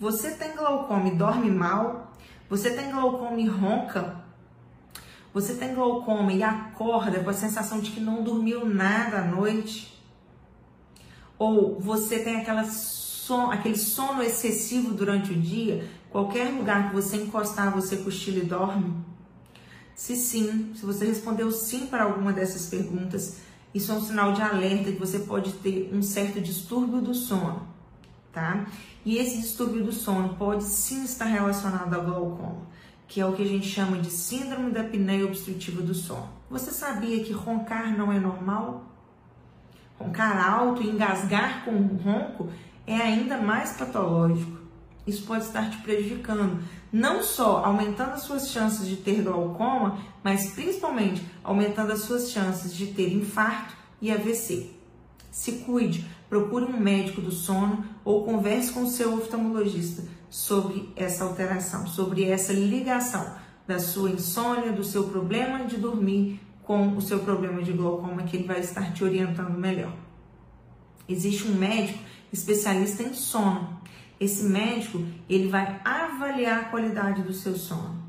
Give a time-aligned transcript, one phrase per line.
[0.00, 2.12] Você tem glaucoma e dorme mal?
[2.48, 4.16] Você tem glaucoma e ronca?
[5.34, 10.00] Você tem glaucoma e acorda com a sensação de que não dormiu nada à noite?
[11.36, 15.88] Ou você tem aquela son, aquele sono excessivo durante o dia?
[16.10, 19.04] Qualquer lugar que você encostar, você cochila e dorme?
[19.96, 23.38] Se sim, se você respondeu sim para alguma dessas perguntas,
[23.74, 27.66] isso é um sinal de alerta que você pode ter um certo distúrbio do sono,
[28.32, 28.66] tá?
[29.04, 32.66] E esse distúrbio do sono pode sim estar relacionado ao glaucoma,
[33.06, 36.28] que é o que a gente chama de síndrome da apneia obstrutiva do sono.
[36.50, 38.84] Você sabia que roncar não é normal?
[39.98, 42.50] Roncar alto e engasgar com o ronco
[42.86, 44.58] é ainda mais patológico.
[45.06, 50.52] Isso pode estar te prejudicando, não só aumentando as suas chances de ter glaucoma, mas
[50.52, 54.77] principalmente aumentando as suas chances de ter infarto e AVC.
[55.38, 61.22] Se cuide, procure um médico do sono ou converse com o seu oftalmologista sobre essa
[61.22, 67.20] alteração, sobre essa ligação da sua insônia, do seu problema de dormir com o seu
[67.20, 69.92] problema de glaucoma, que ele vai estar te orientando melhor.
[71.08, 72.00] Existe um médico
[72.32, 73.80] especialista em sono.
[74.18, 78.02] Esse médico, ele vai avaliar a qualidade do seu sono.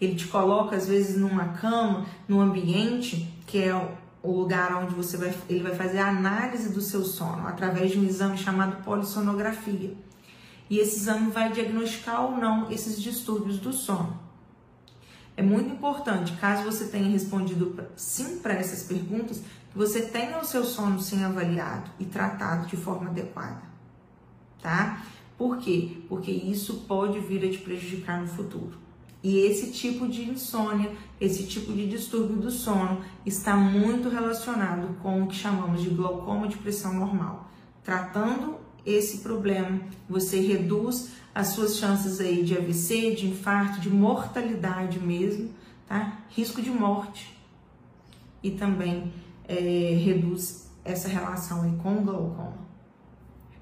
[0.00, 3.72] Ele te coloca às vezes numa cama, num ambiente que é
[4.22, 7.98] o lugar onde você vai, ele vai fazer a análise do seu sono através de
[7.98, 9.94] um exame chamado polissonografia.
[10.68, 14.18] E esse exame vai diagnosticar ou não esses distúrbios do sono.
[15.36, 19.38] É muito importante, caso você tenha respondido sim para essas perguntas,
[19.70, 23.62] que você tenha o seu sono sim avaliado e tratado de forma adequada,
[24.60, 25.00] tá?
[25.38, 25.98] Por quê?
[26.08, 28.87] Porque isso pode vir a te prejudicar no futuro.
[29.22, 35.24] E esse tipo de insônia, esse tipo de distúrbio do sono está muito relacionado com
[35.24, 37.50] o que chamamos de glaucoma de pressão normal.
[37.82, 45.00] Tratando esse problema, você reduz as suas chances aí de AVC, de infarto, de mortalidade
[45.00, 45.50] mesmo,
[45.86, 46.20] tá?
[46.30, 47.36] Risco de morte.
[48.42, 49.12] E também
[49.46, 52.68] é, reduz essa relação aí com o glaucoma.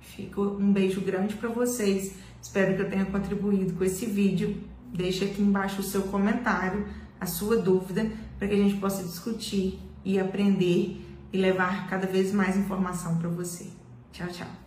[0.00, 2.14] Fico um beijo grande para vocês.
[2.40, 4.62] Espero que eu tenha contribuído com esse vídeo.
[4.92, 6.86] Deixe aqui embaixo o seu comentário,
[7.20, 12.32] a sua dúvida, para que a gente possa discutir e aprender e levar cada vez
[12.32, 13.66] mais informação para você.
[14.12, 14.65] Tchau, tchau.